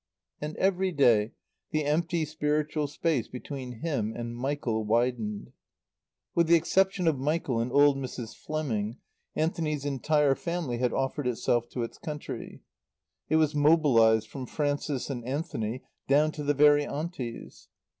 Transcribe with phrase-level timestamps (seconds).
[0.41, 1.33] And every day
[1.69, 5.51] the empty spiritual space between him and Michael widened.
[6.33, 8.35] With the exception of Michael and old Mrs.
[8.35, 8.97] Fleming,
[9.35, 12.63] Anthony's entire family had offered itself to its country;
[13.29, 17.67] it was mobilized from Frances and Anthony down to the very Aunties.